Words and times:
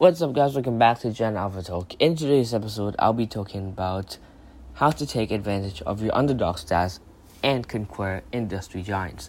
What's 0.00 0.22
up, 0.22 0.32
guys? 0.32 0.54
Welcome 0.54 0.78
back 0.78 1.00
to 1.00 1.12
Gen 1.12 1.36
Alpha 1.36 1.62
Talk. 1.62 1.92
In 1.98 2.16
today's 2.16 2.54
episode, 2.54 2.96
I'll 2.98 3.12
be 3.12 3.26
talking 3.26 3.66
about 3.66 4.16
how 4.72 4.92
to 4.92 5.06
take 5.06 5.30
advantage 5.30 5.82
of 5.82 6.00
your 6.00 6.16
underdog 6.16 6.56
status 6.56 7.00
and 7.42 7.68
conquer 7.68 8.22
industry 8.32 8.80
giants. 8.80 9.28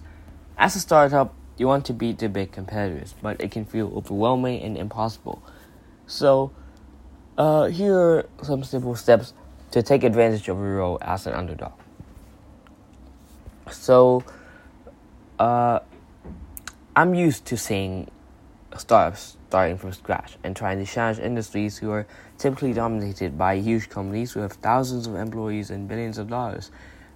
As 0.57 0.77
a 0.77 0.79
startup, 0.79 1.35
you 1.57 1.67
want 1.67 1.85
to 1.87 1.93
beat 1.93 2.19
the 2.19 2.29
big 2.29 2.53
competitors, 2.53 3.15
but 3.21 3.41
it 3.41 3.51
can 3.51 3.65
feel 3.65 3.91
overwhelming 3.93 4.61
and 4.61 4.77
impossible. 4.77 5.43
So, 6.07 6.53
uh, 7.37 7.65
here 7.65 7.99
are 7.99 8.29
some 8.41 8.63
simple 8.63 8.95
steps 8.95 9.33
to 9.71 9.83
take 9.83 10.05
advantage 10.05 10.47
of 10.47 10.57
your 10.57 10.77
role 10.77 10.99
as 11.01 11.27
an 11.27 11.33
underdog. 11.33 11.73
So, 13.69 14.23
uh, 15.37 15.81
I'm 16.95 17.13
used 17.13 17.43
to 17.47 17.57
seeing 17.57 18.09
startups 18.77 19.35
starting 19.51 19.77
from 19.77 19.91
scratch 19.91 20.37
and 20.45 20.55
trying 20.55 20.79
to 20.79 20.85
challenge 20.89 21.19
industries 21.19 21.77
who 21.77 21.91
are 21.91 22.07
typically 22.37 22.71
dominated 22.71 23.37
by 23.37 23.53
huge 23.55 23.89
companies 23.89 24.31
who 24.31 24.39
have 24.39 24.53
thousands 24.53 25.07
of 25.07 25.15
employees 25.15 25.69
and 25.69 25.89
billions 25.89 26.17
of 26.17 26.29
dollars. 26.29 26.71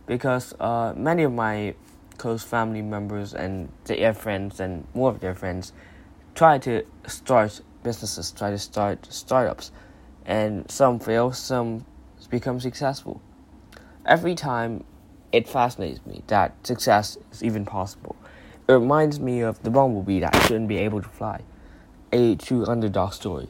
Because 0.06 0.54
uh, 0.60 0.94
many 0.98 1.24
of 1.24 1.32
my 1.32 1.76
close 2.18 2.44
family 2.44 2.82
members 2.82 3.34
and 3.34 3.70
their 3.86 4.14
friends 4.14 4.60
and 4.60 4.86
more 4.94 5.12
of 5.12 5.22
their 5.22 5.34
friends 5.34 5.72
try 6.34 6.58
to 6.58 6.86
start 7.08 7.62
businesses, 7.84 8.34
try 8.34 8.50
to 8.50 8.60
start 8.60 9.08
startups, 9.10 9.72
and 10.26 10.70
some 10.70 11.00
fail, 11.00 11.32
some 11.32 11.86
become 12.30 12.60
successful. 12.60 13.22
Every 14.06 14.36
time 14.36 14.84
it 15.32 15.48
fascinates 15.48 16.06
me 16.06 16.22
that 16.28 16.52
success 16.68 17.18
is 17.32 17.42
even 17.46 17.64
possible. 17.64 18.18
It 18.68 18.74
reminds 18.74 19.22
me 19.22 19.40
of 19.40 19.64
the 19.64 19.70
bumblebee 19.70 20.20
that 20.20 20.36
shouldn't 20.42 20.68
be 20.68 20.80
able 20.80 21.02
to 21.02 21.08
fly 21.08 21.40
a 22.16 22.36
true 22.38 22.66
underdog 22.66 23.12
story. 23.12 23.50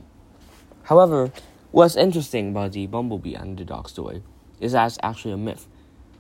However, 0.86 1.32
what's 1.70 1.96
interesting 1.96 2.50
about 2.50 2.72
the 2.72 2.88
bumblebee 2.88 3.36
underdog 3.36 3.88
story 3.88 4.24
is 4.60 4.72
that 4.72 4.88
it's 4.88 4.98
actually 5.04 5.34
a 5.34 5.38
myth. 5.38 5.68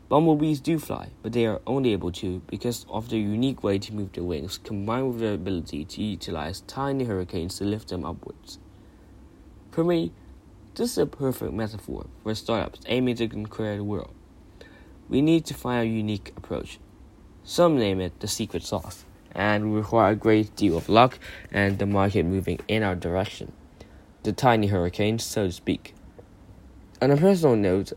Bumblebees 0.09 0.59
do 0.59 0.77
fly, 0.77 1.09
but 1.23 1.33
they 1.33 1.47
are 1.47 1.59
only 1.65 1.91
able 1.91 2.11
to 2.11 2.43
because 2.45 2.85
of 2.87 3.09
their 3.09 3.17
unique 3.17 3.63
way 3.63 3.79
to 3.79 3.95
move 3.95 4.13
their 4.13 4.23
wings 4.23 4.59
combined 4.59 5.07
with 5.07 5.19
their 5.21 5.33
ability 5.33 5.85
to 5.85 6.03
utilize 6.03 6.61
tiny 6.67 7.05
hurricanes 7.05 7.57
to 7.57 7.63
lift 7.63 7.87
them 7.87 8.05
upwards. 8.05 8.59
For 9.71 9.83
me, 9.83 10.11
this 10.75 10.91
is 10.91 10.97
a 10.99 11.07
perfect 11.07 11.51
metaphor 11.51 12.05
for 12.21 12.35
startups 12.35 12.81
aiming 12.85 13.15
to 13.15 13.27
conquer 13.27 13.75
the 13.75 13.83
world. 13.83 14.13
We 15.09 15.23
need 15.23 15.45
to 15.47 15.55
find 15.55 15.81
a 15.81 15.91
unique 15.91 16.31
approach. 16.37 16.77
Some 17.43 17.79
name 17.79 17.99
it 17.99 18.19
the 18.19 18.27
secret 18.27 18.61
sauce 18.61 19.03
and 19.35 19.71
we 19.71 19.77
require 19.77 20.13
a 20.13 20.15
great 20.15 20.55
deal 20.55 20.77
of 20.77 20.89
luck 20.89 21.19
and 21.51 21.77
the 21.77 21.85
market 21.85 22.23
moving 22.23 22.59
in 22.67 22.81
our 22.81 22.95
direction. 22.95 23.51
The 24.23 24.31
tiny 24.31 24.67
hurricane, 24.67 25.19
so 25.19 25.47
to 25.47 25.51
speak. 25.51 25.93
On 27.01 27.11
a 27.11 27.17
personal 27.17 27.55
note, 27.55 27.93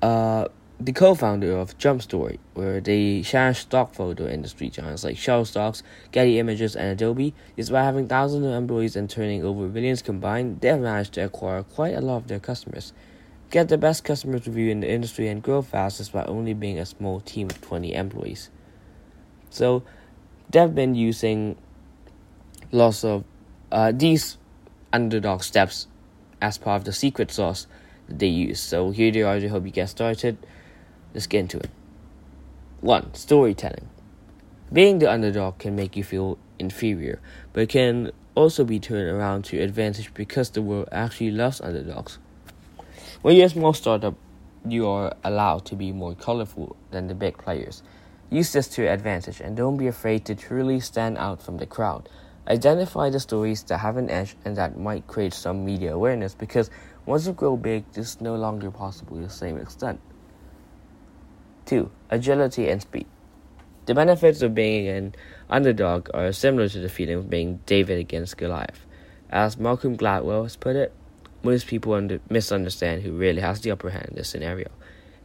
uh, 0.00 0.46
the 0.80 0.92
co-founder 0.92 1.56
of 1.58 1.76
Jumpstory, 1.76 2.38
where 2.54 2.80
they 2.80 3.22
share 3.22 3.52
stock 3.52 3.94
photo 3.94 4.28
industry 4.28 4.70
giants 4.70 5.02
like 5.02 5.16
Shutterstock, 5.16 5.82
Getty 6.12 6.38
Images, 6.38 6.76
and 6.76 6.86
Adobe, 6.86 7.34
despite 7.56 7.84
having 7.84 8.06
thousands 8.06 8.46
of 8.46 8.52
employees 8.52 8.94
and 8.94 9.10
turning 9.10 9.44
over 9.44 9.66
billions 9.66 10.02
combined, 10.02 10.60
they've 10.60 10.78
managed 10.78 11.14
to 11.14 11.24
acquire 11.24 11.64
quite 11.64 11.94
a 11.94 12.00
lot 12.00 12.18
of 12.18 12.28
their 12.28 12.38
customers, 12.38 12.92
get 13.50 13.68
the 13.68 13.76
best 13.76 14.04
customers 14.04 14.46
review 14.46 14.70
in 14.70 14.78
the 14.78 14.88
industry, 14.88 15.26
and 15.26 15.42
grow 15.42 15.62
fast 15.62 15.98
despite 15.98 16.28
only 16.28 16.54
being 16.54 16.78
a 16.78 16.86
small 16.86 17.18
team 17.18 17.48
of 17.50 17.60
20 17.60 17.92
employees. 17.92 18.50
So 19.50 19.82
they've 20.50 20.74
been 20.74 20.94
using 20.94 21.56
lots 22.72 23.04
of 23.04 23.24
uh, 23.72 23.92
these 23.94 24.38
underdog 24.92 25.42
steps 25.42 25.86
as 26.40 26.58
part 26.58 26.80
of 26.80 26.84
the 26.84 26.92
secret 26.92 27.30
sauce 27.30 27.66
that 28.08 28.18
they 28.18 28.26
use. 28.26 28.60
So 28.60 28.90
here 28.90 29.10
they 29.10 29.22
are. 29.22 29.34
I 29.34 29.46
hope 29.48 29.64
you 29.64 29.70
get 29.70 29.88
started. 29.88 30.38
Let's 31.14 31.26
get 31.26 31.40
into 31.40 31.58
it. 31.58 31.70
One, 32.80 33.12
storytelling. 33.14 33.88
Being 34.72 34.98
the 34.98 35.10
underdog 35.10 35.58
can 35.58 35.74
make 35.74 35.96
you 35.96 36.04
feel 36.04 36.38
inferior, 36.58 37.20
but 37.52 37.62
it 37.62 37.68
can 37.70 38.12
also 38.34 38.64
be 38.64 38.78
turned 38.78 39.08
around 39.08 39.44
to 39.46 39.58
advantage 39.58 40.12
because 40.14 40.50
the 40.50 40.62
world 40.62 40.88
actually 40.92 41.30
loves 41.30 41.60
underdogs. 41.60 42.18
When 43.22 43.34
you're 43.34 43.46
a 43.46 43.50
small 43.50 43.72
startup, 43.72 44.14
you 44.66 44.86
are 44.86 45.14
allowed 45.24 45.64
to 45.66 45.74
be 45.74 45.92
more 45.92 46.14
colorful 46.14 46.76
than 46.90 47.08
the 47.08 47.14
big 47.14 47.38
players. 47.38 47.82
Use 48.30 48.52
this 48.52 48.68
to 48.68 48.82
your 48.82 48.92
advantage 48.92 49.40
and 49.40 49.56
don't 49.56 49.78
be 49.78 49.86
afraid 49.86 50.24
to 50.26 50.34
truly 50.34 50.80
stand 50.80 51.16
out 51.16 51.42
from 51.42 51.56
the 51.56 51.66
crowd. 51.66 52.08
Identify 52.46 53.10
the 53.10 53.20
stories 53.20 53.62
that 53.64 53.78
have 53.78 53.96
an 53.96 54.10
edge 54.10 54.36
and 54.44 54.56
that 54.56 54.78
might 54.78 55.06
create 55.06 55.32
some 55.32 55.64
media 55.64 55.94
awareness 55.94 56.34
because 56.34 56.70
once 57.06 57.26
you 57.26 57.32
grow 57.32 57.56
big, 57.56 57.90
this 57.92 58.16
is 58.16 58.20
no 58.20 58.36
longer 58.36 58.70
possible 58.70 59.16
to 59.16 59.22
the 59.22 59.30
same 59.30 59.58
extent. 59.58 60.00
2. 61.66 61.90
Agility 62.10 62.68
and 62.68 62.82
speed. 62.82 63.06
The 63.86 63.94
benefits 63.94 64.42
of 64.42 64.54
being 64.54 64.88
an 64.88 65.14
underdog 65.48 66.10
are 66.12 66.30
similar 66.32 66.68
to 66.68 66.78
the 66.78 66.90
feeling 66.90 67.16
of 67.16 67.30
being 67.30 67.60
David 67.64 67.98
against 67.98 68.36
Goliath. 68.36 68.84
As 69.30 69.56
Malcolm 69.56 69.96
Gladwell 69.96 70.42
has 70.42 70.56
put 70.56 70.76
it, 70.76 70.92
most 71.42 71.66
people 71.66 71.94
under- 71.94 72.20
misunderstand 72.28 73.02
who 73.02 73.12
really 73.12 73.40
has 73.40 73.60
the 73.60 73.70
upper 73.70 73.88
hand 73.90 74.08
in 74.10 74.16
this 74.16 74.28
scenario. 74.28 74.68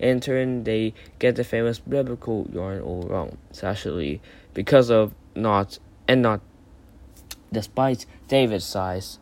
In 0.03 0.19
turn, 0.19 0.65
they 0.65 0.93
get 1.17 1.37
the 1.37 1.45
famous 1.45 1.79
biblical 1.79 2.45
yarn 2.51 2.81
all 2.81 3.03
wrong, 3.03 3.37
especially 3.51 4.21
because 4.53 4.89
of 4.91 5.13
not 5.33 5.79
and 6.09 6.21
not 6.21 6.41
despite 7.53 8.05
David's 8.27 8.65
size 8.65 9.19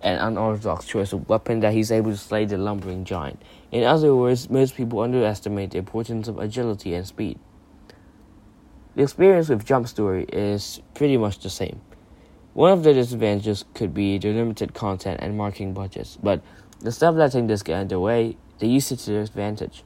and 0.00 0.18
unorthodox 0.18 0.86
choice 0.86 1.12
of 1.12 1.28
weapon 1.28 1.60
that 1.60 1.74
he's 1.74 1.92
able 1.92 2.12
to 2.12 2.16
slay 2.16 2.46
the 2.46 2.56
lumbering 2.56 3.04
giant. 3.04 3.42
In 3.70 3.84
other 3.84 4.16
words, 4.16 4.48
most 4.48 4.74
people 4.74 5.00
underestimate 5.00 5.72
the 5.72 5.78
importance 5.78 6.28
of 6.28 6.38
agility 6.38 6.94
and 6.94 7.06
speed. 7.06 7.38
The 8.94 9.02
experience 9.02 9.50
with 9.50 9.66
Jumpstory 9.66 10.24
is 10.32 10.80
pretty 10.94 11.18
much 11.18 11.40
the 11.40 11.50
same. 11.50 11.82
One 12.54 12.72
of 12.72 12.84
the 12.84 12.94
disadvantages 12.94 13.66
could 13.74 13.92
be 13.92 14.16
the 14.16 14.32
limited 14.32 14.72
content 14.72 15.20
and 15.20 15.36
marketing 15.36 15.74
budgets, 15.74 16.16
but 16.22 16.40
instead 16.82 17.10
of 17.10 17.16
letting 17.16 17.48
this 17.48 17.62
get 17.62 17.82
in 17.82 17.88
their 17.88 18.00
way, 18.00 18.38
they 18.60 18.66
use 18.66 18.90
it 18.90 19.00
to 19.00 19.10
their 19.10 19.20
advantage. 19.20 19.84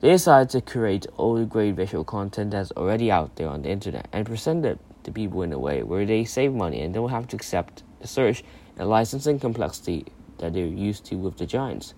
They 0.00 0.10
decided 0.10 0.50
to 0.50 0.60
create 0.60 1.06
all 1.16 1.34
the 1.34 1.44
great 1.44 1.74
visual 1.74 2.04
content 2.04 2.52
that's 2.52 2.70
already 2.72 3.10
out 3.10 3.34
there 3.34 3.48
on 3.48 3.62
the 3.62 3.70
internet 3.70 4.06
and 4.12 4.24
present 4.24 4.64
it 4.64 4.78
to 5.02 5.10
people 5.10 5.42
in 5.42 5.52
a 5.52 5.58
way 5.58 5.82
where 5.82 6.06
they 6.06 6.24
save 6.24 6.52
money 6.52 6.80
and 6.82 6.94
don't 6.94 7.10
have 7.10 7.26
to 7.28 7.36
accept 7.36 7.82
the 8.00 8.06
search 8.06 8.44
and 8.76 8.88
licensing 8.88 9.40
complexity 9.40 10.06
that 10.38 10.52
they're 10.52 10.66
used 10.66 11.04
to 11.06 11.16
with 11.16 11.36
the 11.38 11.46
giants. 11.46 11.94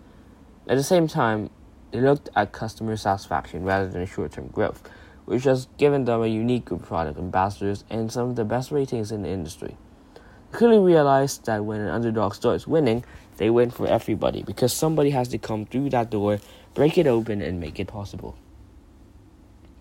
At 0.66 0.78
the 0.78 0.83
same 0.83 1.09
time, 1.09 1.50
they 1.91 2.00
looked 2.00 2.31
at 2.34 2.53
customer 2.53 2.97
satisfaction 2.97 3.65
rather 3.65 3.89
than 3.89 4.06
short 4.06 4.33
term 4.33 4.47
growth, 4.47 4.83
which 5.27 5.44
has 5.44 5.69
given 5.77 6.06
them 6.06 6.22
a 6.22 6.27
unique 6.27 6.65
group 6.65 6.81
of 6.81 6.89
product 6.89 7.19
ambassadors 7.19 7.84
and 7.91 8.10
some 8.10 8.31
of 8.31 8.37
the 8.37 8.47
best 8.47 8.71
ratings 8.71 9.12
in 9.12 9.22
the 9.22 9.28
industry. 9.28 9.77
They 10.15 10.59
clearly 10.59 10.78
realized 10.78 11.44
that 11.44 11.66
when 11.66 11.83
an 11.83 11.89
underdog 11.89 12.34
starts 12.34 12.66
winning, 12.66 13.05
they 13.37 13.50
win 13.50 13.71
for 13.71 13.87
everybody 13.87 14.43
because 14.43 14.72
somebody 14.72 15.10
has 15.10 15.28
to 15.28 15.39
come 15.39 15.66
through 15.66 15.91
that 15.91 16.10
door 16.10 16.39
Break 16.75 16.97
it 16.99 17.07
open 17.07 17.43
and 17.43 17.59
make 17.59 17.81
it 17.81 17.89
possible. 17.89 18.37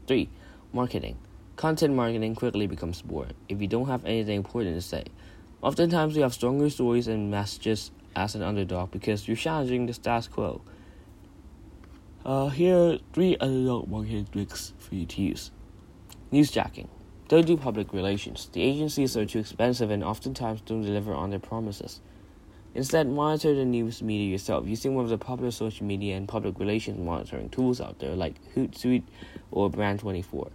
3. 0.07 0.27
Marketing. 0.73 1.17
Content 1.55 1.93
marketing 1.93 2.35
quickly 2.35 2.65
becomes 2.65 3.01
boring 3.01 3.33
if 3.47 3.61
you 3.61 3.67
don't 3.67 3.87
have 3.87 4.05
anything 4.05 4.37
important 4.37 4.75
to 4.75 4.81
say. 4.81 5.03
Oftentimes, 5.61 6.15
you 6.15 6.23
have 6.23 6.33
stronger 6.33 6.69
stories 6.69 7.07
and 7.07 7.29
messages 7.29 7.91
as 8.15 8.33
an 8.33 8.41
underdog 8.41 8.91
because 8.91 9.27
you're 9.27 9.37
challenging 9.37 9.85
the 9.85 9.93
status 9.93 10.27
quo. 10.27 10.61
Uh, 12.25 12.47
here 12.49 12.75
are 12.75 12.97
three 13.13 13.37
underdog 13.37 13.87
marketing 13.87 14.27
tricks 14.31 14.73
for 14.77 14.95
you 14.95 15.05
to 15.05 15.21
use. 15.21 15.51
Newsjacking. 16.31 16.87
Don't 17.27 17.45
do 17.45 17.57
public 17.57 17.93
relations. 17.93 18.49
The 18.51 18.63
agencies 18.63 19.15
are 19.15 19.25
too 19.25 19.39
expensive 19.39 19.91
and 19.91 20.03
oftentimes 20.03 20.61
don't 20.61 20.81
deliver 20.81 21.13
on 21.13 21.29
their 21.29 21.39
promises. 21.39 22.01
Instead, 22.75 23.07
monitor 23.07 23.55
the 23.55 23.65
news 23.65 24.03
media 24.03 24.31
yourself 24.31 24.67
using 24.67 24.93
one 24.95 25.03
of 25.03 25.09
the 25.09 25.17
popular 25.17 25.51
social 25.51 25.85
media 25.85 26.15
and 26.15 26.27
public 26.27 26.59
relations 26.59 26.99
monitoring 26.99 27.49
tools 27.49 27.81
out 27.81 27.97
there 27.99 28.15
like 28.15 28.35
Hootsuite 28.55 29.03
or 29.51 29.69
Brand24. 29.71 30.51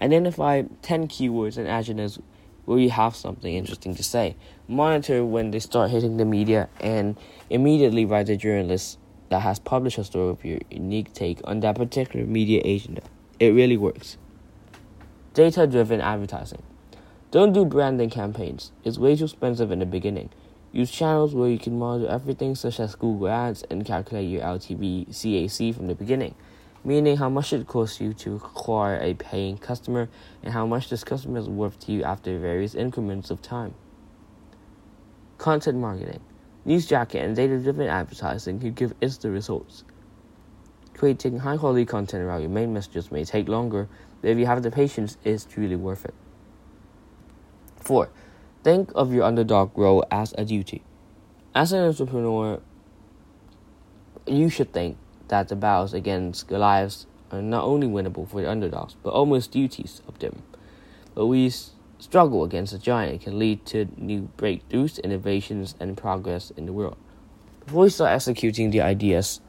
Identify 0.00 0.64
10 0.82 1.08
keywords 1.08 1.56
and 1.56 1.66
agendas 1.66 2.20
where 2.66 2.78
you 2.78 2.90
have 2.90 3.16
something 3.16 3.54
interesting 3.54 3.94
to 3.94 4.02
say. 4.02 4.36
Monitor 4.68 5.24
when 5.24 5.52
they 5.52 5.58
start 5.58 5.90
hitting 5.90 6.18
the 6.18 6.24
media 6.24 6.68
and 6.80 7.16
immediately 7.48 8.04
write 8.04 8.26
the 8.26 8.36
journalist 8.36 8.98
that 9.30 9.40
has 9.40 9.58
published 9.58 9.98
a 9.98 10.04
story 10.04 10.32
with 10.32 10.44
your 10.44 10.58
unique 10.70 11.12
take 11.14 11.40
on 11.44 11.60
that 11.60 11.76
particular 11.76 12.26
media 12.26 12.60
agenda. 12.62 13.02
It 13.40 13.50
really 13.50 13.76
works. 13.76 14.18
Data 15.32 15.66
driven 15.66 16.00
advertising. 16.00 16.62
Don't 17.30 17.52
do 17.52 17.64
branding 17.64 18.10
campaigns, 18.10 18.72
it's 18.84 18.98
way 18.98 19.16
too 19.16 19.24
expensive 19.24 19.70
in 19.70 19.78
the 19.78 19.86
beginning. 19.86 20.30
Use 20.72 20.90
channels 20.90 21.34
where 21.34 21.48
you 21.48 21.58
can 21.58 21.78
monitor 21.78 22.10
everything 22.10 22.54
such 22.54 22.80
as 22.80 22.94
Google 22.94 23.28
Ads 23.28 23.62
and 23.70 23.84
calculate 23.84 24.28
your 24.28 24.42
LTV 24.42 25.08
CAC 25.08 25.74
from 25.74 25.86
the 25.86 25.94
beginning, 25.94 26.34
meaning 26.84 27.16
how 27.16 27.28
much 27.30 27.52
it 27.52 27.66
costs 27.66 28.00
you 28.00 28.12
to 28.14 28.36
acquire 28.36 28.98
a 29.00 29.14
paying 29.14 29.58
customer 29.58 30.08
and 30.42 30.52
how 30.52 30.66
much 30.66 30.88
this 30.90 31.04
customer 31.04 31.38
is 31.38 31.48
worth 31.48 31.78
to 31.80 31.92
you 31.92 32.04
after 32.04 32.38
various 32.38 32.74
increments 32.74 33.30
of 33.30 33.40
time. 33.42 33.74
content 35.38 35.78
marketing. 35.78 36.20
Newsjacking 36.66 37.22
and 37.22 37.36
data 37.36 37.58
driven 37.58 37.86
advertising 37.86 38.58
can 38.58 38.72
give 38.72 38.94
instant 39.00 39.32
results. 39.32 39.84
Creating 40.94 41.38
high 41.38 41.56
quality 41.56 41.84
content 41.84 42.22
around 42.22 42.40
your 42.40 42.50
main 42.50 42.72
messages 42.72 43.12
may 43.12 43.24
take 43.24 43.48
longer, 43.48 43.88
but 44.20 44.30
if 44.30 44.38
you 44.38 44.46
have 44.46 44.62
the 44.62 44.70
patience, 44.70 45.16
it's 45.24 45.44
truly 45.44 45.76
worth 45.76 46.04
it. 46.04 46.14
4. 47.80 48.08
Think 48.66 48.90
of 48.96 49.12
your 49.14 49.22
underdog 49.22 49.78
role 49.78 50.04
as 50.10 50.34
a 50.36 50.44
duty. 50.44 50.82
As 51.54 51.72
an 51.72 51.84
entrepreneur, 51.84 52.60
you 54.26 54.48
should 54.48 54.72
think 54.72 54.98
that 55.28 55.46
the 55.46 55.54
battles 55.54 55.94
against 55.94 56.48
Goliaths 56.48 57.06
are 57.30 57.40
not 57.40 57.62
only 57.62 57.86
winnable 57.86 58.28
for 58.28 58.40
the 58.40 58.50
underdogs, 58.50 58.96
but 59.04 59.10
almost 59.10 59.52
duties 59.52 60.02
of 60.08 60.18
them. 60.18 60.42
But 61.14 61.26
we 61.26 61.48
struggle 62.00 62.42
against 62.42 62.72
a 62.72 62.78
giant 62.80 63.20
can 63.20 63.38
lead 63.38 63.64
to 63.66 63.86
new 63.96 64.30
breakthroughs, 64.36 65.00
innovations, 65.00 65.76
and 65.78 65.96
progress 65.96 66.50
in 66.56 66.66
the 66.66 66.72
world. 66.72 66.96
Before 67.66 67.84
you 67.84 67.90
start 67.90 68.14
executing 68.14 68.72
the 68.72 68.80
ideas, 68.80 69.40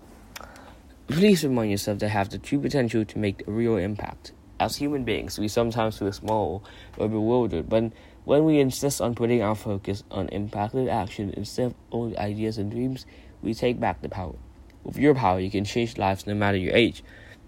please 1.07 1.43
remind 1.43 1.71
yourself 1.71 1.97
that 1.97 2.09
have 2.09 2.29
the 2.29 2.37
true 2.37 2.59
potential 2.59 3.03
to 3.03 3.17
make 3.17 3.47
a 3.47 3.51
real 3.51 3.77
impact. 3.77 4.33
As 4.59 4.75
human 4.75 5.03
beings, 5.03 5.39
we 5.39 5.47
sometimes 5.47 5.97
feel 5.97 6.11
small 6.11 6.63
or 6.97 7.07
bewildered, 7.07 7.67
but 7.67 7.91
when 8.27 8.43
we 8.43 8.59
insist 8.59 8.99
on 8.99 9.15
putting 9.15 9.41
our 9.41 9.55
focus 9.55 10.03
on 10.11 10.27
impacted 10.27 10.89
action 10.89 11.33
instead 11.37 11.67
of 11.67 11.75
only 11.93 12.17
ideas 12.17 12.57
and 12.57 12.69
dreams, 12.69 13.05
we 13.41 13.53
take 13.53 13.79
back 13.79 14.01
the 14.01 14.09
power. 14.09 14.35
With 14.83 14.97
your 14.97 15.15
power, 15.15 15.39
you 15.39 15.49
can 15.49 15.63
change 15.63 15.97
lives 15.97 16.27
no 16.27 16.35
matter 16.35 16.57
your 16.57 16.75
age, 16.75 17.05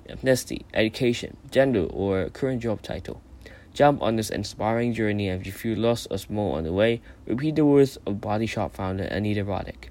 ethnicity, 0.08 0.62
education, 0.74 1.36
gender, 1.52 1.84
or 1.84 2.30
current 2.30 2.62
job 2.62 2.82
title. 2.82 3.22
Jump 3.74 4.02
on 4.02 4.16
this 4.16 4.30
inspiring 4.30 4.94
journey 4.94 5.28
and 5.28 5.42
if 5.42 5.48
you 5.48 5.52
feel 5.52 5.78
lost 5.78 6.08
or 6.12 6.18
small 6.18 6.54
on 6.54 6.64
the 6.64 6.72
way, 6.72 7.02
repeat 7.26 7.58
the 7.58 7.66
words 7.66 7.98
of 8.08 8.22
Body 8.22 8.46
Shop 8.46 8.74
founder 8.74 9.04
Anita 9.04 9.44
Roddick. 9.44 9.90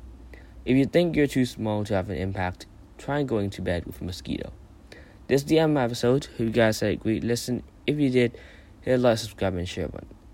If 0.64 0.74
you 0.74 0.86
think 0.86 1.16
you're 1.16 1.26
too 1.26 1.44
small 1.44 1.84
to 1.84 1.92
have 1.92 2.08
an 2.08 2.16
impact, 2.16 2.64
try 2.96 3.24
going 3.24 3.50
to 3.50 3.60
bed 3.60 3.84
with 3.84 4.00
a 4.00 4.04
mosquito. 4.04 4.52
This 5.26 5.44
my 5.50 5.84
episode. 5.84 6.28
Hope 6.38 6.38
you 6.38 6.48
guys 6.48 6.80
had 6.80 6.92
a 6.92 6.96
great 6.96 7.24
listen. 7.24 7.62
If 7.86 7.98
you 7.98 8.08
did, 8.08 8.38
hit 8.80 9.00
like, 9.00 9.18
subscribe, 9.18 9.54
and 9.54 9.68
share 9.68 9.88
button. 9.88 10.17